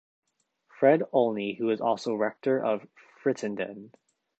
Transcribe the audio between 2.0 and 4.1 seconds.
Rector of Frittenden.